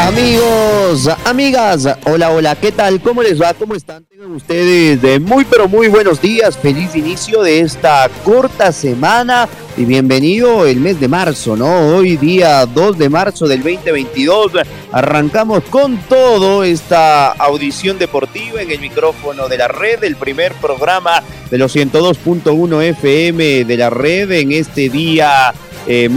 [0.00, 3.02] Amigos, amigas, hola, hola, ¿qué tal?
[3.02, 3.52] ¿Cómo les va?
[3.52, 4.02] ¿Cómo están?
[4.06, 6.56] Tengan ustedes de muy, pero muy buenos días.
[6.56, 11.96] Feliz inicio de esta corta semana y bienvenido el mes de marzo, ¿no?
[11.96, 14.52] Hoy día 2 de marzo del 2022
[14.90, 21.22] arrancamos con todo esta audición deportiva en el micrófono de la red, el primer programa
[21.50, 25.52] de los 102.1 FM de la red en este día
[25.86, 26.08] eh,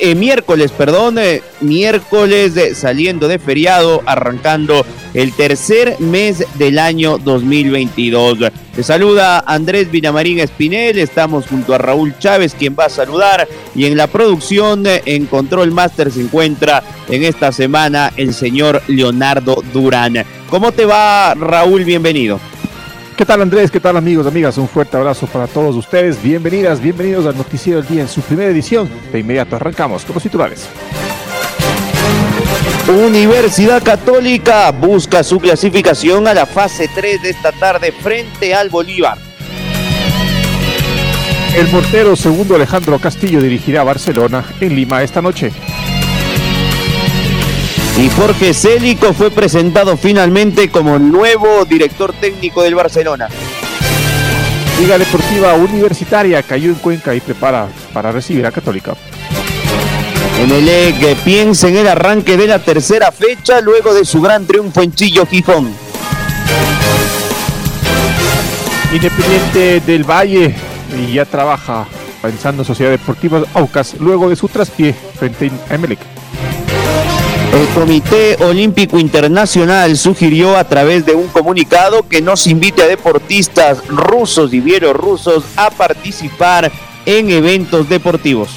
[0.00, 8.38] eh, miércoles, perdón, eh, miércoles saliendo de feriado, arrancando el tercer mes del año 2022.
[8.74, 13.86] Te saluda Andrés Vinamarín Espinel, estamos junto a Raúl Chávez, quien va a saludar, y
[13.86, 20.24] en la producción, en Control Master, se encuentra en esta semana el señor Leonardo Durán.
[20.48, 21.84] ¿Cómo te va, Raúl?
[21.84, 22.40] Bienvenido.
[23.20, 23.70] ¿Qué tal Andrés?
[23.70, 24.56] ¿Qué tal amigos, amigas?
[24.56, 26.22] Un fuerte abrazo para todos ustedes.
[26.22, 28.88] Bienvenidas, bienvenidos al Noticiero del Día en su primera edición.
[29.12, 30.66] De inmediato arrancamos con los titulares.
[32.88, 39.18] Universidad Católica busca su clasificación a la fase 3 de esta tarde frente al Bolívar.
[41.54, 45.52] El portero segundo Alejandro Castillo dirigirá a Barcelona en Lima esta noche.
[47.98, 53.28] Y Jorge Célico fue presentado finalmente como nuevo director técnico del Barcelona.
[54.80, 58.94] Liga Deportiva Universitaria cayó en Cuenca y prepara para recibir a Católica.
[60.48, 64.92] Que piensa en el arranque de la tercera fecha luego de su gran triunfo en
[64.92, 65.70] Chillo Gijón.
[68.92, 70.54] Independiente del Valle
[70.98, 71.86] y ya trabaja
[72.22, 76.19] pensando en Sociedad Deportiva Aucas luego de su traspié frente a Emelec.
[77.52, 82.86] El Comité Olímpico Internacional sugirió a través de un comunicado que no se invite a
[82.86, 86.70] deportistas rusos y bielorrusos a participar
[87.06, 88.50] en eventos deportivos.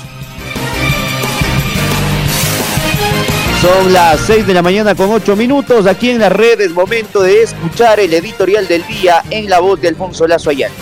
[3.62, 5.88] Son las 6 de la mañana con 8 minutos.
[5.88, 9.88] Aquí en las redes, momento de escuchar el editorial del día en la voz de
[9.88, 10.76] Alfonso Lazo Ayala.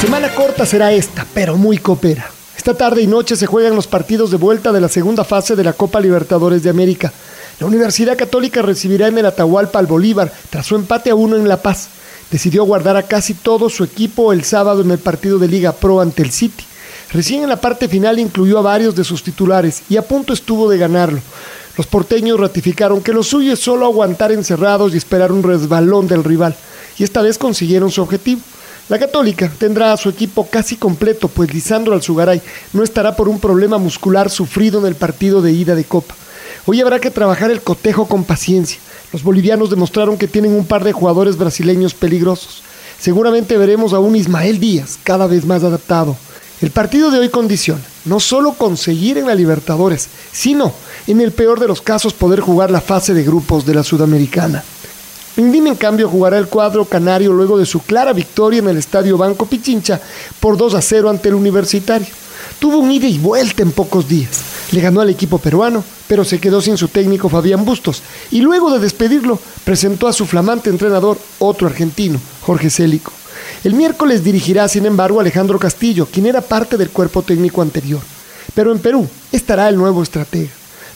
[0.00, 2.37] Semana corta será esta, pero muy copera.
[2.58, 5.62] Esta tarde y noche se juegan los partidos de vuelta de la segunda fase de
[5.62, 7.12] la Copa Libertadores de América.
[7.60, 11.46] La Universidad Católica recibirá en el Atahualpa al Bolívar tras su empate a uno en
[11.46, 11.88] La Paz.
[12.32, 16.00] Decidió guardar a casi todo su equipo el sábado en el partido de Liga Pro
[16.00, 16.64] ante el City.
[17.12, 20.68] Recién en la parte final incluyó a varios de sus titulares y a punto estuvo
[20.68, 21.20] de ganarlo.
[21.76, 26.24] Los porteños ratificaron que lo suyo es solo aguantar encerrados y esperar un resbalón del
[26.24, 26.56] rival,
[26.98, 28.40] y esta vez consiguieron su objetivo.
[28.88, 32.40] La Católica tendrá a su equipo casi completo, pues Lisandro Alzugaray
[32.72, 36.14] no estará por un problema muscular sufrido en el partido de ida de Copa.
[36.64, 38.78] Hoy habrá que trabajar el cotejo con paciencia.
[39.12, 42.62] Los bolivianos demostraron que tienen un par de jugadores brasileños peligrosos.
[42.98, 46.16] Seguramente veremos a un Ismael Díaz cada vez más adaptado.
[46.62, 50.72] El partido de hoy condiciona no solo conseguir en la Libertadores, sino,
[51.06, 54.64] en el peor de los casos, poder jugar la fase de grupos de la Sudamericana.
[55.38, 59.16] Indime, en cambio, jugará el cuadro canario luego de su clara victoria en el Estadio
[59.16, 60.00] Banco Pichincha
[60.40, 62.08] por 2 a 0 ante el Universitario.
[62.58, 64.40] Tuvo un ida y vuelta en pocos días.
[64.72, 68.02] Le ganó al equipo peruano, pero se quedó sin su técnico Fabián Bustos.
[68.32, 73.12] Y luego de despedirlo, presentó a su flamante entrenador, otro argentino, Jorge Célico.
[73.62, 78.00] El miércoles dirigirá, sin embargo, Alejandro Castillo, quien era parte del cuerpo técnico anterior.
[78.54, 80.50] Pero en Perú estará el nuevo estratega.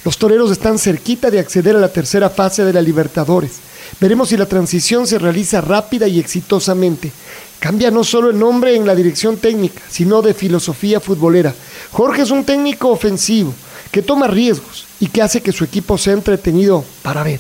[0.05, 3.72] Los toreros están cerquita de acceder a la tercera fase de la Libertadores.
[4.01, 7.13] Veremos si la transición se realiza rápida y exitosamente.
[7.59, 11.55] Cambia no solo el nombre en la dirección técnica, sino de filosofía futbolera.
[11.93, 13.55] Jorge es un técnico ofensivo,
[13.93, 17.39] que toma riesgos y que hace que su equipo sea entretenido para ver.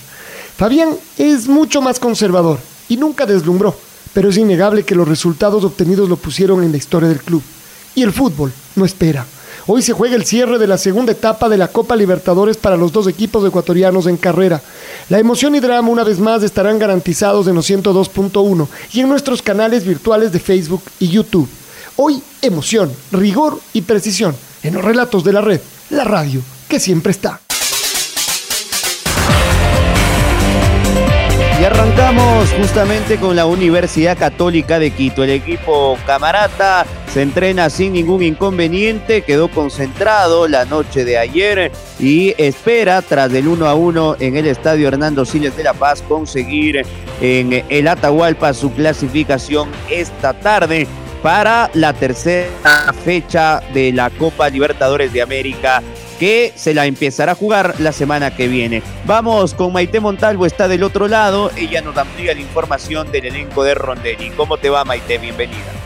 [0.57, 3.75] Fabián es mucho más conservador y nunca deslumbró,
[4.13, 7.43] pero es innegable que los resultados obtenidos lo pusieron en la historia del club.
[7.95, 9.27] Y el fútbol no espera.
[9.67, 12.93] Hoy se juega el cierre de la segunda etapa de la Copa Libertadores para los
[12.93, 14.61] dos equipos ecuatorianos en carrera.
[15.09, 19.41] La emoción y drama una vez más estarán garantizados en los 102.1 y en nuestros
[19.41, 21.49] canales virtuales de Facebook y YouTube.
[21.95, 25.61] Hoy emoción, rigor y precisión en los relatos de la red,
[25.91, 27.41] la radio, que siempre está.
[31.61, 35.23] Y arrancamos justamente con la Universidad Católica de Quito.
[35.23, 41.71] El equipo camarata se entrena sin ningún inconveniente, quedó concentrado la noche de ayer
[42.01, 46.03] y espera, tras el 1 a 1 en el estadio Hernando Siles de La Paz,
[46.09, 46.87] conseguir
[47.21, 50.87] en el Atahualpa su clasificación esta tarde
[51.23, 52.49] para la tercera
[53.05, 55.83] fecha de la Copa Libertadores de América
[56.19, 58.83] que se la empezará a jugar la semana que viene.
[59.05, 63.65] Vamos con Maite Montalvo, está del otro lado, ella nos amplía la información del elenco
[63.65, 64.31] de Rondelli.
[64.31, 65.19] ¿Cómo te va Maite?
[65.19, 65.82] Bienvenida.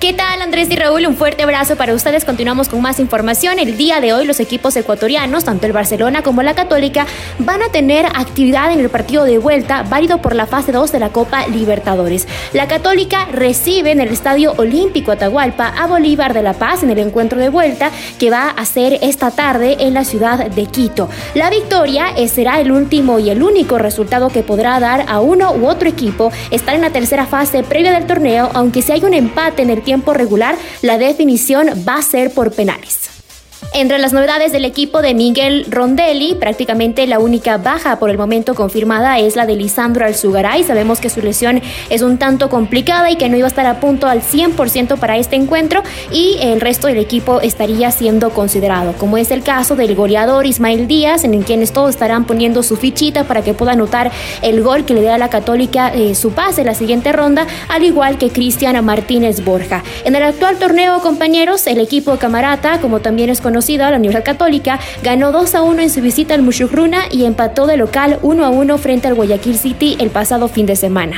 [0.00, 1.06] ¿Qué tal Andrés y Raúl?
[1.06, 2.26] Un fuerte abrazo para ustedes.
[2.26, 3.58] Continuamos con más información.
[3.58, 7.06] El día de hoy los equipos ecuatorianos, tanto el Barcelona como la Católica,
[7.38, 10.98] van a tener actividad en el partido de vuelta válido por la fase 2 de
[10.98, 12.28] la Copa Libertadores.
[12.52, 16.98] La Católica recibe en el Estadio Olímpico Atahualpa a Bolívar de La Paz en el
[16.98, 21.08] encuentro de vuelta que va a ser esta tarde en la ciudad de Quito.
[21.34, 25.66] La victoria será el último y el único resultado que podrá dar a uno u
[25.66, 29.62] otro equipo estar en la tercera fase previa del torneo, aunque si hay un empate
[29.62, 33.13] en el tiempo tiempo regular, la definición va a ser por penales.
[33.76, 38.54] Entre las novedades del equipo de Miguel Rondelli, prácticamente la única baja por el momento
[38.54, 40.62] confirmada es la de Lisandro Alzugaray.
[40.62, 41.60] Sabemos que su lesión
[41.90, 45.16] es un tanto complicada y que no iba a estar a punto al 100% para
[45.16, 45.82] este encuentro
[46.12, 50.86] y el resto del equipo estaría siendo considerado, como es el caso del goleador Ismael
[50.86, 54.12] Díaz, en quienes todos estarán poniendo su fichita para que pueda anotar
[54.42, 57.48] el gol que le dé a la Católica eh, su pase en la siguiente ronda,
[57.68, 59.82] al igual que Cristian Martínez Borja.
[60.04, 64.78] En el actual torneo, compañeros, el equipo Camarata, como también es conocido, la Universidad Católica,
[65.02, 68.50] ganó 2 a 1 en su visita al Mushugruna y empató de local 1 a
[68.50, 71.16] 1 frente al Guayaquil City el pasado fin de semana.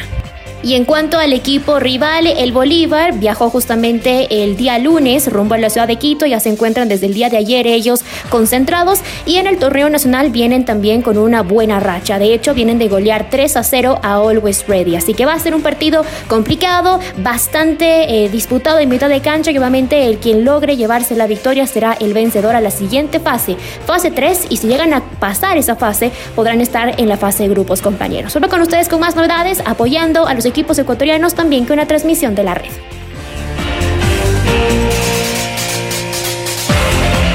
[0.67, 5.59] Y en cuanto al equipo rival, el Bolívar viajó justamente el día lunes rumbo a
[5.59, 9.37] la ciudad de Quito, ya se encuentran desde el día de ayer ellos concentrados y
[9.37, 12.19] en el torneo nacional vienen también con una buena racha.
[12.19, 14.97] De hecho, vienen de golear 3 a 0 a Always Ready.
[14.97, 19.53] Así que va a ser un partido complicado, bastante eh, disputado en mitad de cancha
[19.53, 23.57] y obviamente el quien logre llevarse la victoria será el vencedor a la siguiente fase,
[23.87, 27.51] fase 3 y si llegan a pasar esa fase podrán estar en la fase de
[27.51, 28.33] grupos compañeros.
[28.33, 31.87] Solo con ustedes con más novedades, apoyando a los equipos equipos ecuatorianos también que una
[31.87, 32.71] transmisión de la red.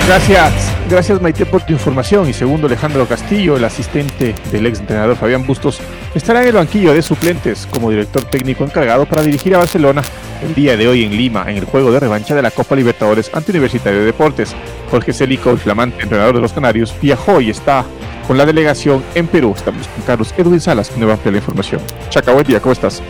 [0.07, 0.51] Gracias,
[0.89, 2.27] gracias Maite por tu información.
[2.27, 5.79] Y segundo, Alejandro Castillo, el asistente del ex entrenador Fabián Bustos,
[6.15, 10.01] estará en el banquillo de suplentes como director técnico encargado para dirigir a Barcelona
[10.43, 13.29] el día de hoy en Lima, en el juego de revancha de la Copa Libertadores
[13.35, 14.55] ante Universitario de Deportes.
[14.89, 17.85] Jorge Celico, el flamante entrenador de los Canarios, viajó y está
[18.31, 19.53] con la delegación en Perú.
[19.57, 21.81] Estamos con Carlos Edwin Salas, que nos va a ampliar la información.
[22.07, 22.31] Chaca,
[22.61, 23.01] ¿cómo estás?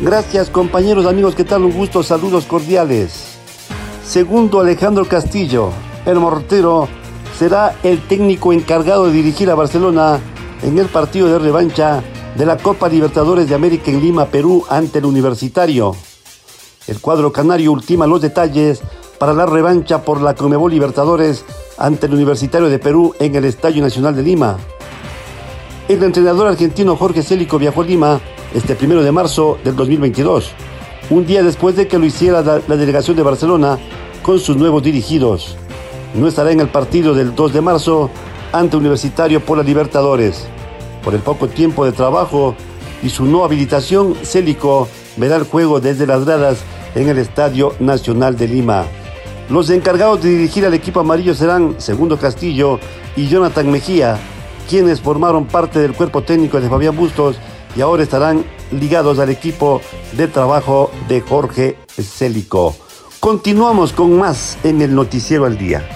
[0.00, 1.64] Gracias, compañeros, amigos, ¿qué tal?
[1.64, 3.36] Un gusto, saludos cordiales.
[4.06, 5.70] Segundo, Alejandro Castillo,
[6.06, 6.88] el mortero,
[7.36, 10.20] será el técnico encargado de dirigir a Barcelona
[10.62, 12.00] en el partido de revancha
[12.36, 15.96] de la Copa Libertadores de América en Lima, Perú, ante el Universitario.
[16.86, 18.82] El cuadro canario ultima los detalles
[19.22, 21.44] para la revancha por la Comebol Libertadores
[21.78, 24.56] ante el Universitario de Perú en el Estadio Nacional de Lima.
[25.88, 28.20] El entrenador argentino Jorge Célico viajó a Lima
[28.52, 30.50] este primero de marzo del 2022,
[31.10, 33.78] un día después de que lo hiciera la, delegación de Barcelona
[34.24, 35.56] con sus nuevos dirigidos.
[36.14, 38.10] No estará en el partido del 2 de marzo
[38.50, 40.48] ante Universitario por la Libertadores.
[41.04, 42.56] Por el poco tiempo de trabajo
[43.04, 46.64] y su no habilitación, Célico verá el juego desde las gradas
[46.96, 48.84] en el Estadio Nacional de Lima.
[49.52, 52.80] Los encargados de dirigir al equipo amarillo serán Segundo Castillo
[53.16, 54.18] y Jonathan Mejía,
[54.66, 57.36] quienes formaron parte del cuerpo técnico de Fabián Bustos
[57.76, 59.82] y ahora estarán ligados al equipo
[60.12, 62.74] de trabajo de Jorge Célico.
[63.20, 65.86] Continuamos con más en el Noticiero al Día.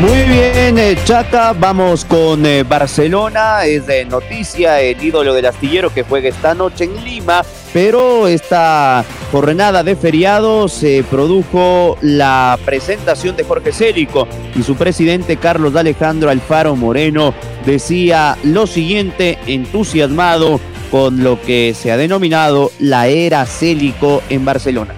[0.00, 5.94] Muy bien, eh, Chata, vamos con eh, Barcelona, es de noticia el ídolo del astillero
[5.94, 13.36] que juega esta noche en Lima, pero esta jornada de feriado se produjo la presentación
[13.36, 20.60] de Jorge Célico y su presidente Carlos Alejandro Alfaro Moreno decía lo siguiente, entusiasmado
[20.90, 24.94] con lo que se ha denominado la era Célico en Barcelona.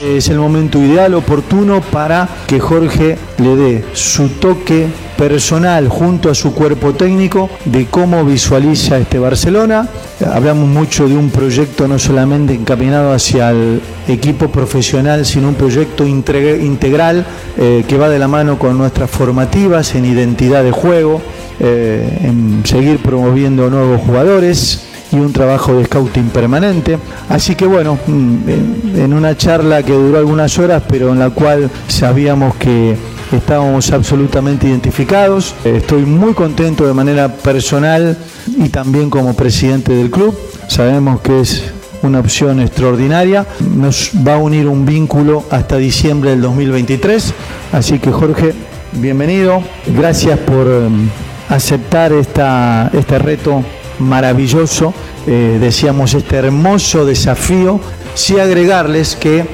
[0.00, 4.86] Es el momento ideal, oportuno para que Jorge le dé su toque
[5.18, 9.88] personal junto a su cuerpo técnico de cómo visualiza este Barcelona.
[10.24, 16.06] Hablamos mucho de un proyecto no solamente encaminado hacia el equipo profesional, sino un proyecto
[16.06, 17.26] integral
[17.58, 21.20] eh, que va de la mano con nuestras formativas en identidad de juego,
[21.58, 26.98] eh, en seguir promoviendo nuevos jugadores y un trabajo de scouting permanente.
[27.28, 31.70] Así que bueno, mm, en una charla que duró algunas horas, pero en la cual
[31.88, 32.96] sabíamos que
[33.32, 35.54] Estábamos absolutamente identificados.
[35.64, 38.18] Estoy muy contento de manera personal
[38.56, 40.36] y también como presidente del club.
[40.66, 43.46] Sabemos que es una opción extraordinaria.
[43.76, 47.32] Nos va a unir un vínculo hasta diciembre del 2023.
[47.72, 48.52] Así que Jorge,
[48.94, 49.62] bienvenido.
[49.86, 51.08] Gracias por em,
[51.48, 53.62] aceptar esta, este reto
[54.00, 54.92] maravilloso,
[55.26, 57.80] eh, decíamos este hermoso desafío.
[58.14, 59.46] Sí agregarles que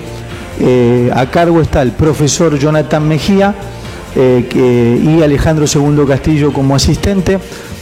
[0.60, 3.54] eh, a cargo está el profesor Jonathan Mejía
[4.14, 7.38] eh, y Alejandro Segundo Castillo como asistente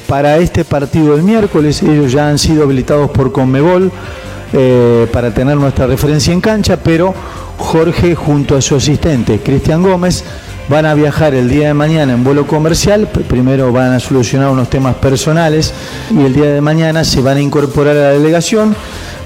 [0.09, 1.83] para este partido del miércoles.
[1.83, 3.93] Ellos ya han sido habilitados por Conmebol
[5.13, 7.13] para tener nuestra referencia en cancha, pero
[7.59, 10.23] Jorge junto a su asistente Cristian Gómez
[10.69, 14.71] van a viajar el día de mañana en vuelo comercial, primero van a solucionar unos
[14.71, 15.75] temas personales
[16.11, 18.75] y el día de mañana se van a incorporar a la delegación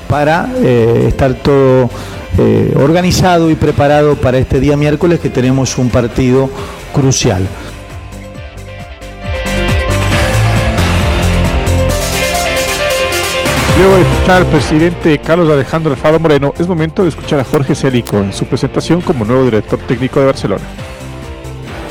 [0.08, 1.90] para eh, estar todo
[2.38, 6.50] eh, organizado y preparado para este día miércoles que tenemos un partido
[6.92, 7.46] crucial.
[13.78, 17.76] Luego de escuchar al presidente Carlos Alejandro Alfaro Moreno, es momento de escuchar a Jorge
[17.76, 20.64] Célico en su presentación como nuevo director técnico de Barcelona.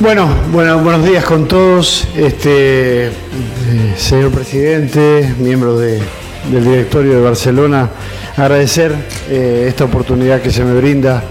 [0.00, 3.10] Bueno, bueno, buenos días con todos, este, eh,
[3.96, 6.00] señor presidente, miembros del
[6.64, 7.90] directorio de Barcelona,
[8.36, 8.94] agradecer
[9.28, 11.24] eh, esta oportunidad que se me brinda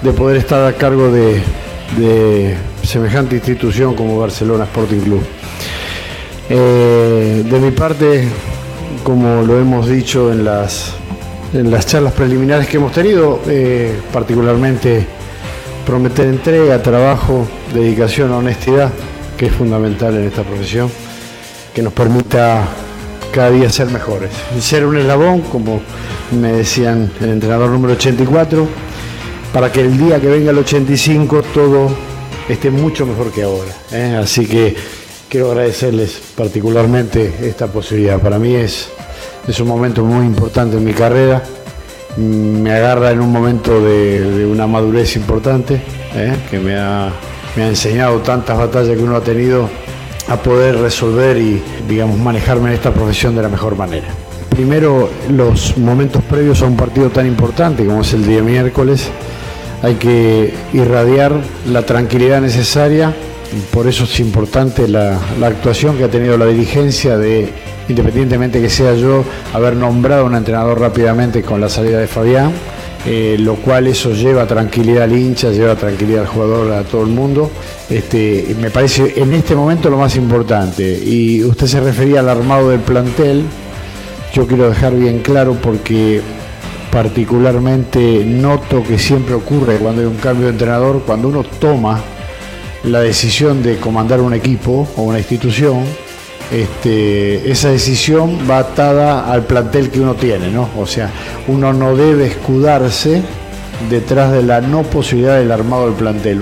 [0.00, 5.20] de poder estar a cargo de, semejante institución como Barcelona Sporting Club.
[6.48, 8.26] Eh, de mi parte,
[9.04, 10.94] como lo hemos dicho en las,
[11.52, 13.42] en las charlas preliminares que hemos tenido,
[14.10, 15.17] particularmente
[15.88, 18.92] prometer entrega, trabajo, dedicación, honestidad,
[19.38, 20.90] que es fundamental en esta profesión,
[21.74, 22.68] que nos permita
[23.32, 24.28] cada día ser mejores.
[24.60, 25.80] Ser un eslabón, como
[26.38, 28.68] me decían el entrenador número 84,
[29.50, 31.88] para que el día que venga el 85 todo
[32.50, 33.72] esté mucho mejor que ahora.
[33.90, 34.20] ¿eh?
[34.22, 34.76] Así que
[35.30, 38.20] quiero agradecerles particularmente esta posibilidad.
[38.20, 38.90] Para mí es,
[39.48, 41.42] es un momento muy importante en mi carrera
[42.16, 45.80] me agarra en un momento de, una madurez importante,
[46.14, 46.34] ¿eh?
[46.50, 47.12] que me ha,
[47.56, 49.68] enseñado tantas batallas que uno ha tenido
[50.28, 54.06] a poder resolver y, digamos, manejarme en esta profesión de la mejor manera.
[54.50, 59.08] Primero, los momentos previos a un partido tan importante como es el día miércoles,
[59.82, 61.32] hay que irradiar
[61.66, 63.12] la tranquilidad necesaria,
[63.72, 67.52] por eso es importante la actuación que ha tenido la dirigencia de
[67.88, 72.52] independientemente que sea yo, haber nombrado a un entrenador rápidamente con la salida de Fabián,
[73.06, 77.08] eh, lo cual eso lleva tranquilidad al hincha, lleva tranquilidad al jugador, a todo el
[77.08, 77.50] mundo.
[77.88, 80.98] Este, me parece en este momento lo más importante.
[81.04, 83.44] Y usted se refería al armado del plantel,
[84.34, 86.20] yo quiero dejar bien claro porque
[86.90, 92.02] particularmente noto que siempre ocurre cuando hay un cambio de entrenador, cuando uno toma
[92.84, 95.84] la decisión de comandar un equipo o una institución,
[96.50, 100.68] este, esa decisión va atada al plantel que uno tiene, ¿no?
[100.78, 101.10] O sea,
[101.46, 103.22] uno no debe escudarse
[103.90, 106.40] detrás de la no posibilidad del armado del plantel.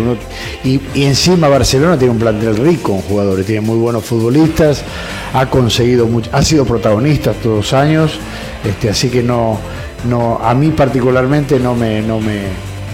[0.64, 4.82] y, encima Barcelona tiene un plantel rico en jugadores, tiene muy buenos futbolistas,
[5.34, 8.18] ha conseguido mucho, ha sido protagonista todos los años,
[8.64, 9.58] este, así que no,
[10.08, 12.42] no, a mí particularmente no me, no me,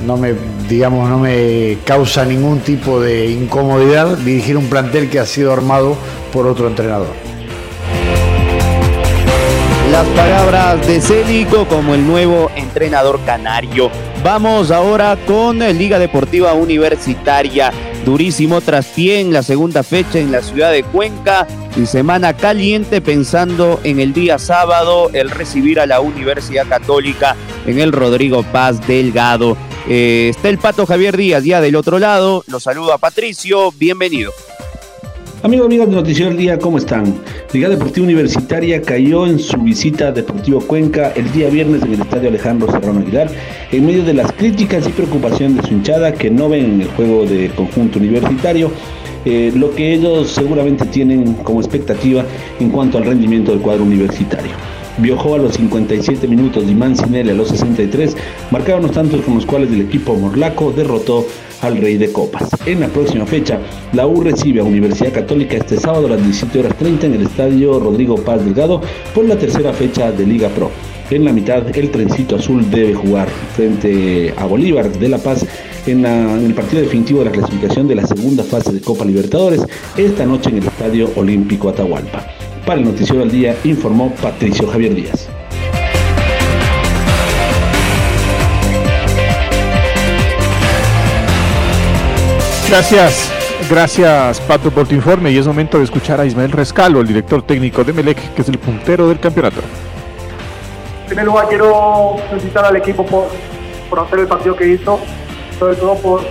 [0.07, 0.35] no me,
[0.69, 5.97] digamos, no me causa ningún tipo de incomodidad dirigir un plantel que ha sido armado
[6.33, 7.15] por otro entrenador.
[9.93, 13.91] Las palabras de Célico como el nuevo entrenador canario.
[14.25, 17.71] Vamos ahora con Liga Deportiva Universitaria.
[18.05, 21.47] Durísimo traspié en la segunda fecha en la ciudad de Cuenca
[21.77, 27.37] y semana caliente pensando en el día sábado el recibir a la Universidad Católica
[27.67, 29.59] en el Rodrigo Paz Delgado.
[29.89, 32.45] Eh, está el Pato Javier Díaz ya del otro lado.
[32.47, 33.73] Lo saludo a Patricio.
[33.73, 34.33] Bienvenido.
[35.45, 37.17] Amigos, amigos de Noticiero del Día, ¿cómo están?
[37.53, 42.01] Liga Deportiva Universitaria cayó en su visita a Deportivo Cuenca el día viernes en el
[42.01, 43.29] Estadio Alejandro Serrano Aguilar,
[43.73, 46.89] en medio de las críticas y preocupación de su hinchada que no ven en el
[46.91, 48.71] juego de conjunto universitario
[49.25, 52.25] eh, lo que ellos seguramente tienen como expectativa
[52.61, 54.53] en cuanto al rendimiento del cuadro universitario.
[54.99, 58.17] Viajó a los 57 minutos y Mancinelli a los 63
[58.51, 61.27] marcaron los tantos con los cuales el equipo morlaco derrotó
[61.63, 62.51] al Rey de Copas.
[62.67, 63.59] En la próxima fecha,
[63.93, 67.23] la U recibe a Universidad Católica este sábado a las 17 horas 30 en el
[67.23, 68.83] estadio Rodrigo Paz Delgado
[69.15, 70.71] por la tercera fecha de Liga Pro.
[71.11, 75.47] En la mitad, el trencito azul debe jugar frente a Bolívar de La Paz
[75.87, 79.63] en, en, el partido definitivo de la clasificación de la segunda fase de Copa Libertadores
[79.97, 82.42] esta noche en el Estadio Olímpico Atahualpa.
[82.67, 85.29] Para el Noticiero al Día informó Patricio Javier Díaz.
[92.69, 93.33] Gracias,
[93.69, 95.31] Gracias, Pato, por tu informe.
[95.31, 98.49] Y es momento de escuchar a Ismael Rescalo, el director técnico de Melec, que es
[98.49, 99.61] el puntero del campeonato.
[101.03, 103.29] En primer lugar, quiero felicitar al equipo por,
[103.89, 105.01] por hacer el partido que hizo,
[105.59, 106.23] sobre todo por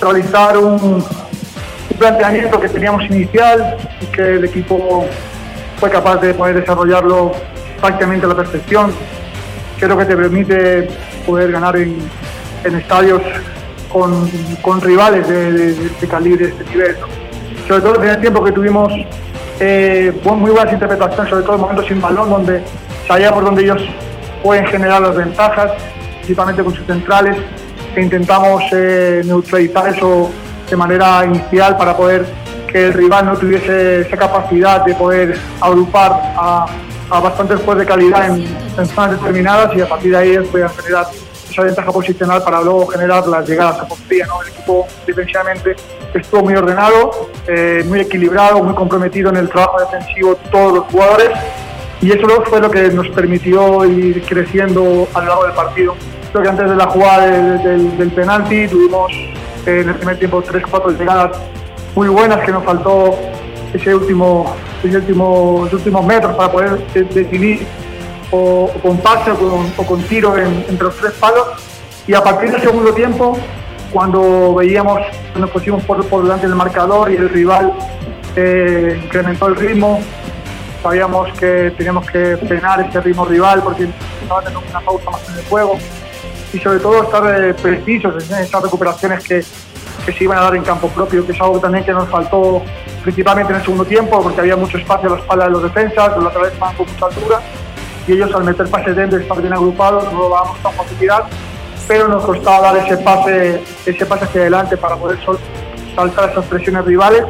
[0.00, 5.06] realizar un, un planteamiento que teníamos inicial y que el equipo
[5.80, 7.32] fue capaz de poder desarrollarlo
[7.80, 8.92] prácticamente a la perfección.
[9.78, 10.88] Creo que te permite
[11.26, 11.98] poder ganar en,
[12.64, 13.22] estadios
[13.92, 16.96] con, rivales de, de, calibre de este nivel.
[17.66, 18.92] Sobre todo en el tiempo que tuvimos
[19.60, 22.62] eh, muy buenas interpretaciones, sobre todo en momentos sin balón, donde
[23.06, 23.82] sabía por donde ellos
[24.42, 25.72] pueden generar las ventajas,
[26.18, 27.36] principalmente con sus centrales,
[27.94, 30.30] e intentamos eh, neutralizar eso
[30.68, 32.26] de manera inicial para poder
[32.68, 36.66] que el rival no tuviese esa capacidad de poder agrupar a,
[37.10, 41.06] a bastantes jugadores de calidad en, zonas determinadas y a partir de ahí puedan generar
[41.50, 44.26] esa ventaja posicional para luego generar las llegadas a portería.
[44.26, 44.42] ¿no?
[44.42, 45.74] El equipo defensivamente
[46.14, 51.30] estuvo muy ordenado, eh, muy equilibrado, muy comprometido en el trabajo defensivo todos los jugadores
[52.00, 55.96] y eso fue lo que nos permitió ir creciendo a lo largo del partido.
[56.30, 59.10] Creo que antes de la jugada del, del, penalti tuvimos
[59.66, 61.38] eh, en el primer tiempo tres o cuatro llegadas
[61.98, 63.18] muy buenas que nos faltó
[63.74, 67.66] ese último, ese último, los últimos metros para poder de, definir
[68.30, 71.48] o, con pase o con, tiro en, entre los tres palos.
[72.06, 73.36] Y a partir del segundo tiempo,
[73.92, 75.00] cuando veíamos,
[75.36, 77.72] nos pusimos por, por delante del marcador y el rival
[78.36, 79.98] eh, incrementó el ritmo,
[80.80, 83.88] sabíamos que teníamos que frenar ese ritmo rival porque
[84.22, 85.76] estaba teniendo una pausa más en el juego
[86.52, 89.42] y sobre todo estar eh, precisos en esas recuperaciones que,
[90.08, 92.62] que se iban a dar en campo propio, que es algo también que nos faltó
[93.02, 96.16] principalmente en el segundo tiempo, porque había mucho espacio a la espalda de los defensas,
[96.16, 97.40] los laterales estaban con mucha altura,
[98.06, 101.24] y ellos al meter pases dentro y estar bien agrupados no lo dábamos con facilidad,
[101.86, 105.18] pero nos costaba dar ese pase, ese pase hacia adelante para poder
[105.94, 107.24] saltar esas presiones rivales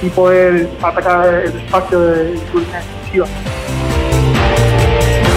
[0.00, 3.26] y poder atacar el espacio de inclusión defensiva.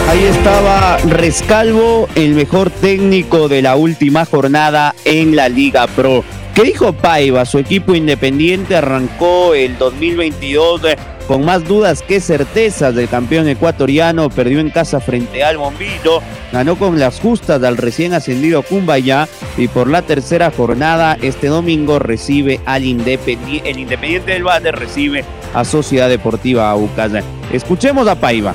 [0.08, 6.24] Ahí estaba Rescalvo, el mejor técnico de la última jornada en la Liga Pro.
[6.56, 7.44] ¿Qué dijo Paiva?
[7.44, 10.84] Su equipo independiente arrancó el 2022
[11.28, 16.22] con más dudas que certezas del campeón ecuatoriano, perdió en casa frente al Bombillo,
[16.54, 22.00] ganó con las justas al recién ascendido Cumbayá y por la tercera jornada este domingo
[22.00, 27.12] recibe al Independiente, el Independiente del Valle recibe a Sociedad Deportiva Aucas.
[27.52, 28.54] Escuchemos a Paiva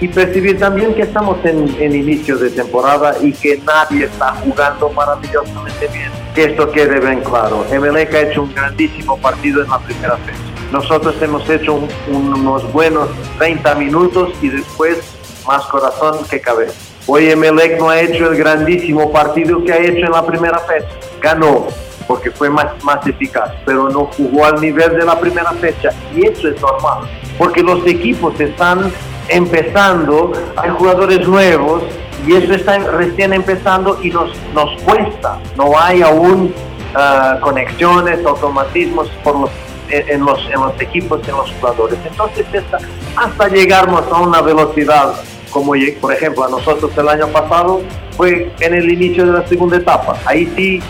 [0.00, 4.88] y percibir también que estamos en, en inicio de temporada y que nadie está jugando
[4.90, 6.10] maravillosamente bien.
[6.40, 7.66] Esto quede bien claro.
[7.70, 10.38] Emelec ha hecho un grandísimo partido en la primera fecha.
[10.72, 11.88] Nosotros hemos hecho un,
[12.32, 15.00] unos buenos 30 minutos y después
[15.46, 16.72] más corazón que cabeza.
[17.06, 20.88] Hoy Emelec no ha hecho el grandísimo partido que ha hecho en la primera fecha.
[21.20, 21.66] Ganó,
[22.06, 25.90] porque fue más, más eficaz, pero no jugó al nivel de la primera fecha.
[26.16, 27.02] Y eso es normal,
[27.36, 28.90] porque los equipos están
[29.28, 31.82] empezando, hay jugadores nuevos
[32.26, 36.54] y eso está recién empezando y nos, nos cuesta, no hay aún
[36.94, 39.50] uh, conexiones, automatismos por los,
[39.88, 41.98] en, los, en los equipos, en los jugadores.
[42.04, 42.78] Entonces esta,
[43.16, 45.14] hasta llegarnos a una velocidad
[45.50, 47.80] como por ejemplo a nosotros el año pasado
[48.16, 50.80] fue en el inicio de la segunda etapa, ahí sí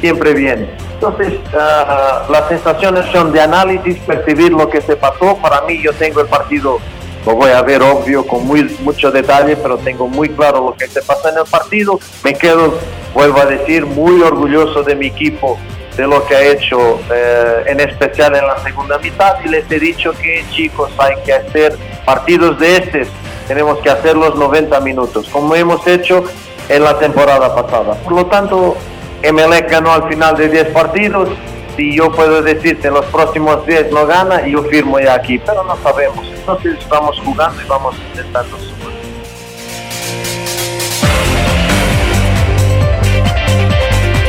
[0.00, 0.70] siempre bien.
[0.94, 5.36] Entonces, uh, las sensaciones son de análisis, percibir lo que se pasó.
[5.36, 6.78] Para mí, yo tengo el partido
[7.26, 10.86] lo voy a ver obvio con muy, mucho detalle, pero tengo muy claro lo que
[10.86, 11.98] se pasa en el partido.
[12.22, 12.78] Me quedo,
[13.12, 15.58] vuelvo a decir, muy orgulloso de mi equipo,
[15.96, 19.34] de lo que ha hecho, eh, en especial en la segunda mitad.
[19.44, 23.08] Y les he dicho que chicos, hay que hacer partidos de estos,
[23.48, 26.22] tenemos que hacer los 90 minutos, como hemos hecho
[26.68, 27.94] en la temporada pasada.
[28.04, 28.76] Por lo tanto,
[29.22, 31.30] Emelec ganó al final de 10 partidos,
[31.76, 35.62] si yo puedo decirte en los próximos 10 no gana, yo firmo ya aquí, pero
[35.64, 36.26] no sabemos.
[36.34, 38.56] Entonces vamos jugando y vamos intentando.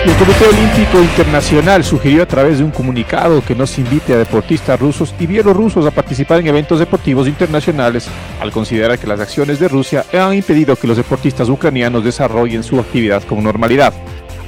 [0.08, 4.18] El Comité Olímpico Internacional sugirió a través de un comunicado que no se invite a
[4.18, 8.08] deportistas rusos y bielorrusos a participar en eventos deportivos internacionales,
[8.40, 12.80] al considerar que las acciones de Rusia han impedido que los deportistas ucranianos desarrollen su
[12.80, 13.94] actividad con normalidad.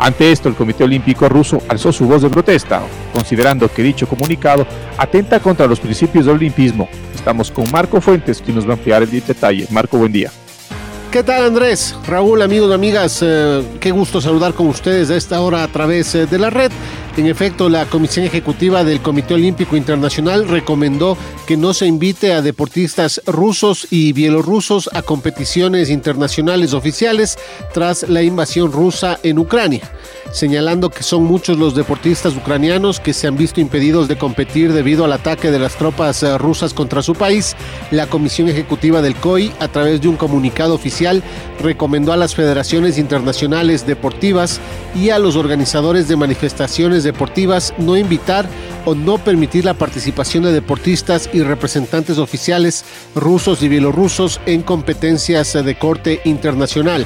[0.02, 2.82] Ante esto, el Comité Olímpico ruso alzó su voz de protesta,
[3.12, 4.66] considerando que dicho comunicado
[4.98, 6.88] atenta contra los principios del olimpismo.
[7.14, 9.68] Estamos con Marco Fuentes, quien nos va a ampliar el detalle.
[9.72, 10.32] Marco, buen día.
[11.12, 11.98] ¿Qué tal Andrés?
[12.08, 16.28] Raúl, amigos amigas, eh, qué gusto saludar con ustedes a esta hora a través eh,
[16.28, 16.72] de la red.
[17.18, 21.18] En efecto, la Comisión Ejecutiva del Comité Olímpico Internacional recomendó
[21.48, 27.38] que no se invite a deportistas rusos y bielorrusos a competiciones internacionales oficiales
[27.74, 29.90] tras la invasión rusa en Ucrania
[30.32, 35.06] señalando que son muchos los deportistas ucranianos que se han visto impedidos de competir debido
[35.06, 37.56] al ataque de las tropas eh, rusas contra su país.
[37.92, 41.24] La Comisión Ejecutiva del COI, a través de un comunicado oficial,
[41.62, 44.60] recomendó a las federaciones internacionales deportivas
[44.96, 48.48] y a los organizadores de manifestaciones deportivas no invitar
[48.86, 55.54] o no permitir la participación de deportistas y representantes oficiales rusos y bielorrusos en competencias
[55.54, 57.06] de corte internacional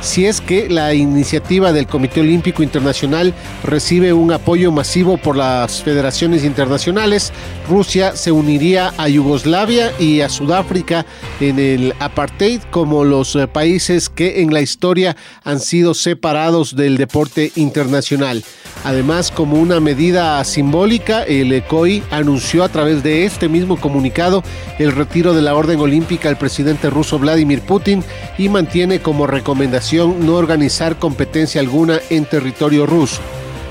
[0.00, 5.82] si es que la iniciativa del Comité Olímpico Internacional recibe un apoyo masivo por las
[5.82, 7.32] federaciones internacionales,
[7.68, 11.04] Rusia se uniría a Yugoslavia y a Sudáfrica
[11.40, 16.96] en el apartheid como los eh, países que en la historia han sido separados del
[16.96, 18.44] deporte internacional.
[18.84, 24.42] Además, como una medida simbólica, el ECOI anunció a través de este mismo comunicado
[24.78, 28.04] el retiro de la orden olímpica al presidente ruso Vladimir Putin
[28.38, 33.20] y mantiene como recomendación no organizar competencia alguna en territorio ruso.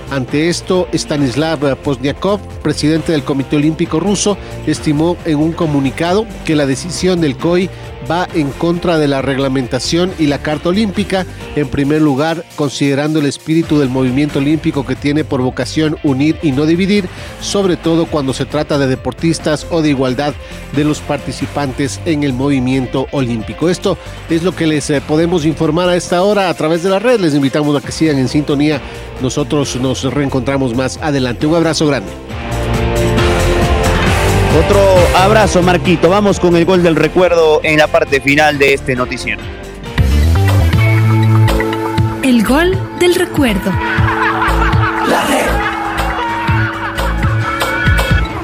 [0.10, 6.66] Ante esto, Stanislav Pozniakov, presidente del Comité Olímpico Ruso, estimó en un comunicado que la
[6.66, 7.70] decisión del COI
[8.10, 13.26] va en contra de la reglamentación y la Carta Olímpica, en primer lugar considerando el
[13.26, 17.10] espíritu del movimiento olímpico que tiene por vocación unir y no dividir,
[17.42, 20.34] sobre todo cuando se trata de deportistas o de igualdad
[20.76, 23.70] de los participantes en el movimiento olímpico.
[23.70, 23.98] Esto
[24.30, 27.20] es lo que les eh, podemos informar a esta hora a través de la red.
[27.20, 28.82] Les invitamos a que sigan en sintonía.
[29.22, 31.46] Nosotros nos reencontramos más adelante.
[31.48, 32.12] Un abrazo grande.
[34.66, 34.80] Otro
[35.16, 36.10] abrazo, Marquito.
[36.10, 39.42] Vamos con el gol del recuerdo en la parte final de este noticiero.
[42.24, 43.72] El gol del recuerdo.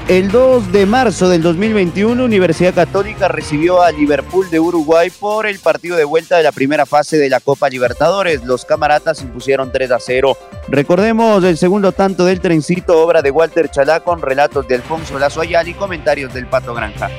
[0.10, 5.60] El 2 de marzo del 2021, Universidad Católica recibió a Liverpool de Uruguay por el
[5.60, 8.44] partido de vuelta de la primera fase de la Copa Libertadores.
[8.44, 10.38] Los camaratas impusieron 3 a 0.
[10.68, 15.40] Recordemos el segundo tanto del trencito, obra de Walter Chalá con relatos de Alfonso Lazo
[15.40, 17.10] Ayala y comentarios del Pato Granja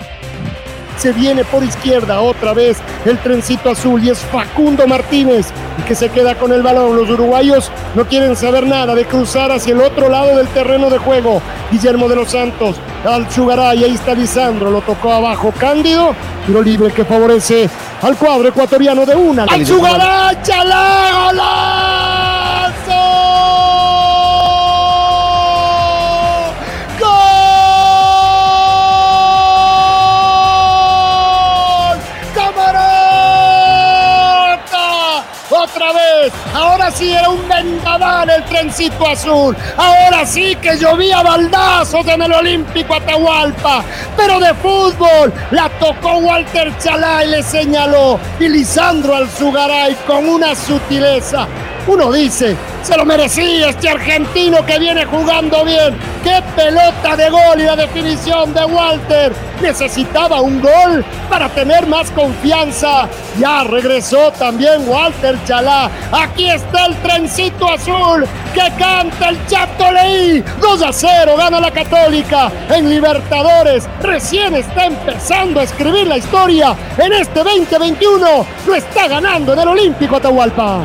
[0.96, 5.46] se viene por izquierda otra vez el trencito azul y es Facundo Martínez
[5.78, 6.96] y que se queda con el balón.
[6.96, 10.98] Los uruguayos no quieren saber nada de cruzar hacia el otro lado del terreno de
[10.98, 11.42] juego.
[11.70, 16.14] Guillermo de los Santos al Chugaray, ahí está Lisandro, lo tocó abajo Cándido,
[16.46, 17.68] tiro libre que favorece
[18.02, 19.44] al cuadro ecuatoriano de una.
[19.44, 20.38] ¡Al Chugaray,
[35.66, 39.56] chalá, Ahora sí era un vendaval el trencito azul.
[39.76, 43.84] Ahora sí que llovía baldazos en el Olímpico Atahualpa.
[44.16, 48.18] Pero de fútbol la tocó Walter Chalá y le señaló.
[48.38, 51.46] Y Lisandro Alzugaray con una sutileza
[51.86, 55.96] uno dice, se lo merecía este argentino que viene jugando bien.
[56.22, 59.32] ¡Qué pelota de gol y la definición de Walter!
[59.60, 63.08] Necesitaba un gol para tener más confianza.
[63.38, 65.90] Ya regresó también Walter Chalá.
[66.10, 70.42] Aquí está el trencito azul que canta el Chato Leí.
[70.60, 73.88] 2 a 0 gana la Católica en Libertadores.
[74.00, 76.74] Recién está empezando a escribir la historia.
[76.96, 80.84] En este 2021 lo está ganando en el Olímpico Atahualpa.